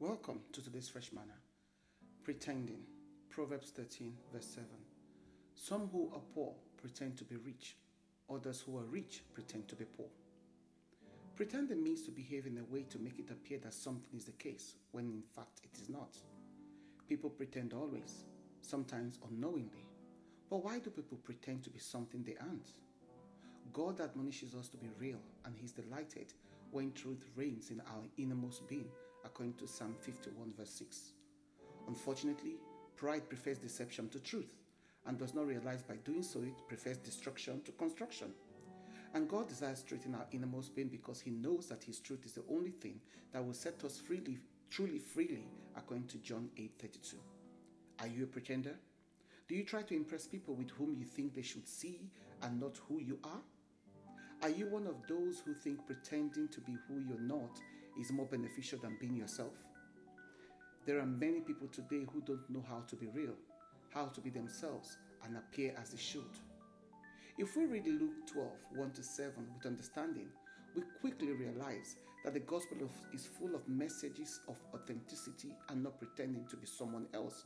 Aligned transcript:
Welcome 0.00 0.42
to 0.52 0.62
today's 0.62 0.88
Fresh 0.88 1.10
Manna. 1.12 1.34
Pretending. 2.22 2.82
Proverbs 3.30 3.70
13, 3.70 4.14
verse 4.32 4.46
7. 4.46 4.68
Some 5.56 5.88
who 5.90 6.12
are 6.14 6.22
poor 6.32 6.54
pretend 6.80 7.16
to 7.16 7.24
be 7.24 7.34
rich, 7.34 7.74
others 8.32 8.60
who 8.60 8.78
are 8.78 8.84
rich 8.84 9.24
pretend 9.34 9.66
to 9.66 9.74
be 9.74 9.86
poor. 9.86 10.06
Pretending 11.34 11.82
means 11.82 12.02
to 12.02 12.12
behave 12.12 12.46
in 12.46 12.58
a 12.58 12.72
way 12.72 12.84
to 12.84 13.00
make 13.00 13.18
it 13.18 13.32
appear 13.32 13.58
that 13.58 13.74
something 13.74 14.16
is 14.16 14.26
the 14.26 14.30
case 14.30 14.76
when 14.92 15.06
in 15.06 15.24
fact 15.34 15.62
it 15.64 15.76
is 15.82 15.88
not. 15.88 16.16
People 17.08 17.30
pretend 17.30 17.72
always, 17.72 18.22
sometimes 18.62 19.18
unknowingly. 19.28 19.84
But 20.48 20.64
why 20.64 20.78
do 20.78 20.90
people 20.90 21.18
pretend 21.24 21.64
to 21.64 21.70
be 21.70 21.80
something 21.80 22.22
they 22.22 22.36
aren't? 22.40 22.70
God 23.72 24.00
admonishes 24.00 24.54
us 24.54 24.68
to 24.68 24.76
be 24.76 24.90
real, 24.96 25.18
and 25.44 25.56
He's 25.56 25.72
delighted 25.72 26.34
when 26.70 26.92
truth 26.92 27.24
reigns 27.34 27.70
in 27.70 27.80
our 27.80 28.04
innermost 28.16 28.68
being, 28.68 28.90
according 29.24 29.54
to 29.54 29.66
Psalm 29.66 29.94
51, 30.00 30.52
verse 30.56 30.70
6. 30.70 31.12
Unfortunately, 31.86 32.56
pride 32.96 33.28
prefers 33.28 33.58
deception 33.58 34.08
to 34.10 34.20
truth 34.20 34.54
and 35.06 35.18
does 35.18 35.34
not 35.34 35.46
realize 35.46 35.82
by 35.82 35.96
doing 36.04 36.22
so 36.22 36.40
it 36.40 36.68
prefers 36.68 36.98
destruction 36.98 37.60
to 37.62 37.72
construction. 37.72 38.32
And 39.14 39.28
God 39.28 39.48
desires 39.48 39.82
truth 39.82 40.06
our 40.14 40.26
innermost 40.32 40.74
being 40.74 40.88
because 40.88 41.20
He 41.20 41.30
knows 41.30 41.66
that 41.68 41.82
His 41.82 41.98
truth 41.98 42.26
is 42.26 42.32
the 42.32 42.44
only 42.50 42.72
thing 42.72 43.00
that 43.32 43.44
will 43.44 43.54
set 43.54 43.82
us 43.84 43.98
freely, 43.98 44.38
truly 44.70 44.98
freely, 44.98 45.46
according 45.76 46.06
to 46.08 46.18
John 46.18 46.50
8 46.56 46.72
32. 46.78 47.16
Are 48.00 48.06
you 48.06 48.24
a 48.24 48.26
pretender? 48.26 48.74
Do 49.48 49.54
you 49.54 49.64
try 49.64 49.82
to 49.82 49.96
impress 49.96 50.26
people 50.26 50.54
with 50.54 50.70
whom 50.70 50.94
you 50.94 51.06
think 51.06 51.34
they 51.34 51.42
should 51.42 51.66
see 51.66 52.10
and 52.42 52.60
not 52.60 52.78
who 52.86 53.00
you 53.00 53.18
are? 53.24 53.40
Are 54.42 54.50
you 54.50 54.66
one 54.68 54.86
of 54.86 54.96
those 55.08 55.40
who 55.40 55.54
think 55.54 55.84
pretending 55.86 56.48
to 56.48 56.60
be 56.60 56.76
who 56.86 57.00
you're 57.00 57.18
not 57.18 57.58
is 57.98 58.12
more 58.12 58.26
beneficial 58.26 58.78
than 58.78 58.96
being 59.00 59.16
yourself? 59.16 59.52
There 60.86 61.00
are 61.00 61.06
many 61.06 61.40
people 61.40 61.68
today 61.68 62.06
who 62.12 62.20
don't 62.22 62.48
know 62.48 62.64
how 62.68 62.82
to 62.88 62.96
be 62.96 63.08
real, 63.08 63.34
how 63.92 64.06
to 64.06 64.20
be 64.20 64.30
themselves, 64.30 64.96
and 65.24 65.36
appear 65.36 65.74
as 65.80 65.90
they 65.90 65.98
should. 65.98 66.30
If 67.36 67.56
we 67.56 67.66
read 67.66 67.86
Luke 67.86 68.26
12 68.32 68.50
1 68.74 68.90
to 68.92 69.02
7 69.02 69.32
with 69.54 69.66
understanding, 69.66 70.28
we 70.74 70.82
quickly 71.00 71.32
realize 71.32 71.96
that 72.24 72.34
the 72.34 72.40
gospel 72.40 72.90
is 73.12 73.26
full 73.26 73.54
of 73.54 73.68
messages 73.68 74.40
of 74.48 74.56
authenticity 74.74 75.54
and 75.68 75.82
not 75.82 75.98
pretending 75.98 76.46
to 76.48 76.56
be 76.56 76.66
someone 76.66 77.06
else, 77.14 77.44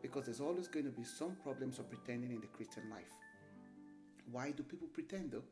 because 0.00 0.26
there's 0.26 0.40
always 0.40 0.68
going 0.68 0.84
to 0.84 0.92
be 0.92 1.04
some 1.04 1.36
problems 1.42 1.78
of 1.78 1.88
pretending 1.90 2.30
in 2.30 2.40
the 2.40 2.46
Christian 2.48 2.84
life. 2.90 3.12
Why 4.30 4.50
do 4.50 4.62
people 4.62 4.88
pretend 4.88 5.32
though? 5.32 5.44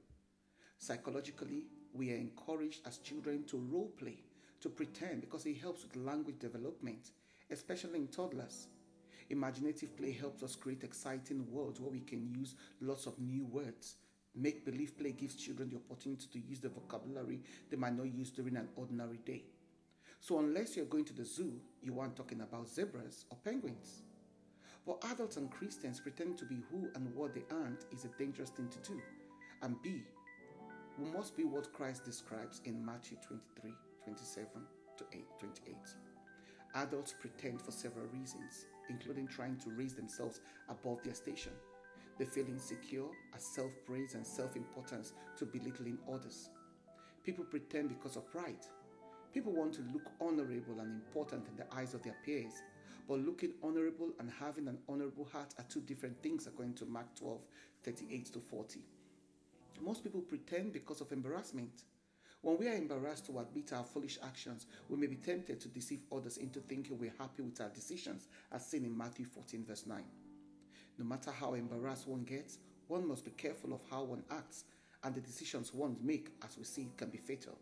Psychologically, 0.79 1.65
we 1.93 2.13
are 2.13 2.17
encouraged 2.17 2.81
as 2.87 2.99
children 2.99 3.45
to 3.49 3.57
role 3.57 3.93
play, 3.99 4.19
to 4.61 4.69
pretend, 4.69 5.21
because 5.23 5.47
it 5.47 5.59
helps 5.59 5.83
with 5.83 5.97
language 5.97 6.39
development, 6.39 7.11
especially 7.51 7.99
in 7.99 8.09
toddlers. 8.09 8.69
Imaginative 9.31 9.97
play 9.97 10.13
helps 10.13 10.43
us 10.43 10.57
create 10.57 10.83
exciting 10.83 11.47
worlds 11.51 11.81
where 11.81 11.91
we 11.91 12.01
can 12.01 12.29
use 12.35 12.57
lots 12.81 13.07
of 13.07 13.19
new 13.19 13.47
words. 13.47 13.97
Make 14.35 14.65
believe 14.65 14.99
play 14.99 15.13
gives 15.13 15.37
children 15.37 15.71
the 15.71 15.77
opportunity 15.77 16.27
to 16.33 16.39
use 16.39 16.61
the 16.61 16.69
vocabulary 16.69 17.41
they 17.71 17.77
might 17.77 17.97
not 17.97 18.13
use 18.13 18.31
during 18.31 18.57
an 18.57 18.69
ordinary 18.77 19.19
day. 19.25 19.45
So, 20.21 20.39
unless 20.39 20.77
you're 20.77 20.85
going 20.85 21.07
to 21.07 21.15
the 21.15 21.25
zoo, 21.25 21.61
you 21.83 21.99
aren't 21.99 22.17
talking 22.17 22.41
about 22.43 22.69
zebras 22.69 23.25
or 23.31 23.39
penguins. 23.45 24.03
But 24.87 25.05
adults 25.13 25.37
and 25.37 25.51
Christians 25.51 26.01
pretending 26.01 26.37
to 26.39 26.45
be 26.45 26.59
who 26.71 26.89
and 26.95 27.15
what 27.15 27.35
they 27.35 27.45
aren't 27.51 27.87
is 27.93 28.05
a 28.05 28.19
dangerous 28.19 28.51
thing 28.51 28.69
to 28.69 28.93
do. 28.93 29.01
And 29.63 29.81
B, 29.83 30.03
we 30.99 31.11
must 31.11 31.37
be 31.37 31.45
what 31.45 31.73
Christ 31.73 32.05
describes 32.05 32.61
in 32.65 32.85
Matthew 32.85 33.17
23 33.27 33.73
27 34.05 34.47
to 34.99 35.05
8, 35.13 35.25
28. 35.39 35.77
Adults 36.75 37.15
pretend 37.21 37.61
for 37.61 37.73
several 37.73 38.07
reasons, 38.07 38.67
including 38.89 39.27
trying 39.27 39.57
to 39.59 39.71
raise 39.71 39.95
themselves 39.95 40.41
above 40.69 41.03
their 41.03 41.15
station. 41.15 41.53
They 42.19 42.27
feel 42.27 42.47
insecure, 42.47 43.07
as 43.35 43.43
self 43.43 43.73
praise 43.87 44.15
and 44.15 44.27
self 44.27 44.55
importance 44.57 45.15
to 45.39 45.47
belittling 45.47 45.99
others. 46.13 46.51
People 47.25 47.45
pretend 47.45 47.89
because 47.89 48.17
of 48.17 48.31
pride. 48.31 48.67
People 49.33 49.53
want 49.53 49.73
to 49.75 49.83
look 49.93 50.11
honorable 50.21 50.81
and 50.81 51.03
important 51.03 51.47
in 51.49 51.57
the 51.57 51.75
eyes 51.75 51.95
of 51.95 52.03
their 52.03 52.17
peers, 52.25 52.53
but 53.09 53.21
looking 53.21 53.53
honorable 53.63 54.11
and 54.19 54.31
having 54.31 54.69
an 54.69 54.79
honorable 54.89 55.25
heart 55.33 55.55
are 55.59 55.65
two 55.69 55.81
different 55.81 56.21
things, 56.23 56.47
according 56.47 56.75
to 56.75 56.87
Mark 56.87 57.07
12 57.17 57.41
38 57.83 58.33
to 58.33 58.39
40. 58.39 58.81
Most 59.81 60.05
people 60.05 60.21
pretend 60.21 60.73
because 60.73 61.01
of 61.01 61.11
embarrassment. 61.13 61.85
When 62.43 62.57
we 62.57 62.69
are 62.69 62.75
embarrassed 62.75 63.27
to 63.27 63.39
admit 63.39 63.73
our 63.75 63.85
foolish 63.85 64.19
actions, 64.23 64.65
we 64.89 64.97
may 64.97 65.07
be 65.07 65.17
tempted 65.17 65.61
to 65.61 65.69
deceive 65.69 66.01
others 66.11 66.39
into 66.39 66.61
thinking 66.61 66.99
we're 66.99 67.13
happy 67.19 67.43
with 67.43 67.61
our 67.61 67.69
decisions, 67.69 68.29
as 68.51 68.67
seen 68.67 68.87
in 68.87 68.97
Matthew 68.97 69.27
14, 69.27 69.63
verse 69.67 69.85
9. 69.87 70.03
No 70.99 71.05
matter 71.05 71.33
how 71.33 71.53
embarrassed 71.53 72.09
one 72.09 72.25
gets, 72.25 72.57
one 72.89 73.07
must 73.07 73.27
be 73.27 73.31
careful 73.33 73.75
of 73.75 73.83
how 73.91 74.05
one 74.05 74.23
acts, 74.31 74.65
and 75.05 75.15
the 75.15 75.21
decisions 75.21 75.75
one 75.75 75.97
makes, 76.01 76.31
as 76.43 76.57
we 76.57 76.65
see, 76.65 76.89
can 76.97 77.11
be 77.11 77.19
fatal. 77.19 77.59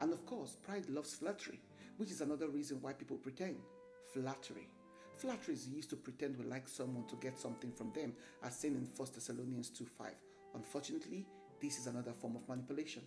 And 0.00 0.10
of 0.10 0.24
course, 0.24 0.56
pride 0.62 0.88
loves 0.88 1.14
flattery, 1.14 1.60
which 1.98 2.10
is 2.10 2.22
another 2.22 2.48
reason 2.48 2.78
why 2.80 2.94
people 2.94 3.18
pretend. 3.18 3.56
Flattery. 4.14 4.68
Flattery 5.18 5.52
is 5.52 5.68
used 5.68 5.90
to 5.90 5.96
pretend 5.96 6.38
we 6.38 6.46
like 6.46 6.66
someone 6.66 7.06
to 7.08 7.16
get 7.16 7.38
something 7.38 7.70
from 7.70 7.92
them, 7.92 8.14
as 8.42 8.56
seen 8.56 8.74
in 8.74 8.88
1 8.96 9.08
Thessalonians 9.14 9.68
2 9.68 9.84
5. 9.84 10.08
Unfortunately, 10.54 11.26
this 11.60 11.78
is 11.78 11.86
another 11.86 12.12
form 12.12 12.36
of 12.36 12.48
manipulation. 12.48 13.02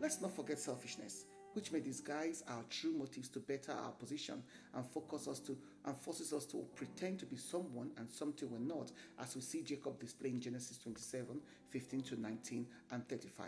Let's 0.00 0.20
not 0.20 0.34
forget 0.34 0.58
selfishness, 0.58 1.26
which 1.52 1.70
may 1.70 1.80
disguise 1.80 2.42
our 2.48 2.62
true 2.70 2.92
motives 2.92 3.28
to 3.30 3.38
better 3.40 3.72
our 3.72 3.92
position 3.92 4.42
and 4.74 4.84
focus 4.86 5.28
us 5.28 5.38
to 5.40 5.56
and 5.84 5.96
forces 5.96 6.32
us 6.32 6.44
to 6.46 6.64
pretend 6.74 7.18
to 7.20 7.26
be 7.26 7.36
someone 7.36 7.90
and 7.98 8.10
something 8.10 8.50
we're 8.50 8.58
not, 8.58 8.90
as 9.20 9.34
we 9.34 9.42
see 9.42 9.62
Jacob 9.62 10.00
display 10.00 10.30
in 10.30 10.40
Genesis 10.40 10.78
27, 10.78 11.40
15 11.70 12.02
to 12.02 12.20
19 12.20 12.66
and 12.90 13.08
35. 13.08 13.46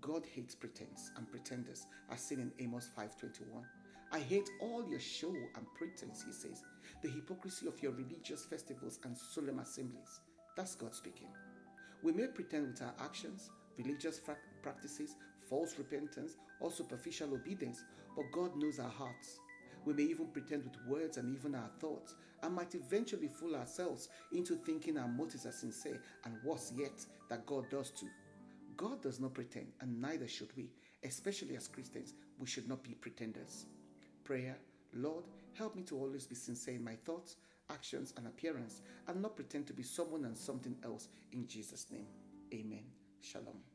God 0.00 0.24
hates 0.34 0.54
pretense 0.54 1.10
and 1.16 1.30
pretenders, 1.30 1.86
as 2.10 2.20
seen 2.20 2.40
in 2.40 2.52
Amos 2.58 2.88
5:21. 2.96 3.64
I 4.10 4.18
hate 4.18 4.50
all 4.60 4.86
your 4.88 5.00
show 5.00 5.32
and 5.32 5.66
pretense, 5.74 6.22
he 6.22 6.32
says, 6.32 6.62
the 7.02 7.08
hypocrisy 7.08 7.66
of 7.66 7.82
your 7.82 7.92
religious 7.92 8.44
festivals 8.44 8.98
and 9.04 9.16
solemn 9.16 9.58
assemblies. 9.58 10.20
That's 10.56 10.74
God 10.74 10.94
speaking. 10.94 11.28
We 12.02 12.12
may 12.12 12.26
pretend 12.26 12.66
with 12.66 12.82
our 12.82 12.94
actions, 13.00 13.50
religious 13.78 14.20
practices, 14.62 15.16
false 15.52 15.76
repentance, 15.76 16.36
or 16.60 16.70
superficial 16.70 17.34
obedience, 17.34 17.84
but 18.16 18.32
God 18.32 18.56
knows 18.56 18.78
our 18.78 18.88
hearts. 18.88 19.38
We 19.84 19.92
may 19.92 20.04
even 20.04 20.28
pretend 20.28 20.64
with 20.64 20.86
words 20.88 21.18
and 21.18 21.36
even 21.36 21.54
our 21.54 21.68
thoughts, 21.78 22.14
and 22.42 22.54
might 22.54 22.74
eventually 22.74 23.28
fool 23.28 23.54
ourselves 23.54 24.08
into 24.32 24.56
thinking 24.56 24.96
our 24.96 25.08
motives 25.08 25.44
are 25.44 25.52
sincere, 25.52 26.00
and 26.24 26.42
worse 26.42 26.72
yet, 26.74 27.04
that 27.28 27.44
God 27.44 27.68
does 27.68 27.90
too. 27.90 28.08
God 28.78 29.02
does 29.02 29.20
not 29.20 29.34
pretend, 29.34 29.66
and 29.82 30.00
neither 30.00 30.26
should 30.26 30.56
we. 30.56 30.70
Especially 31.04 31.54
as 31.56 31.68
Christians, 31.68 32.14
we 32.38 32.46
should 32.46 32.66
not 32.66 32.82
be 32.82 32.94
pretenders. 32.94 33.66
Prayer 34.24 34.56
Lord, 34.94 35.24
help 35.52 35.76
me 35.76 35.82
to 35.82 35.98
always 35.98 36.26
be 36.26 36.34
sincere 36.34 36.76
in 36.76 36.84
my 36.84 36.96
thoughts, 37.04 37.36
actions, 37.68 38.14
and 38.16 38.26
appearance, 38.26 38.80
and 39.06 39.20
not 39.20 39.36
pretend 39.36 39.66
to 39.66 39.74
be 39.74 39.82
someone 39.82 40.24
and 40.24 40.36
something 40.36 40.76
else 40.82 41.08
in 41.32 41.46
Jesus' 41.46 41.86
name. 41.90 42.06
Amen. 42.54 42.84
Shalom. 43.20 43.71